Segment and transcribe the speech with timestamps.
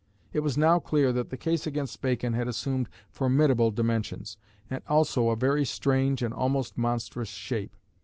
[0.33, 4.35] It was now clear that the case against Bacon had assumed formidable dimensions,
[4.67, 7.75] and also a very strange, and almost monstrous shape.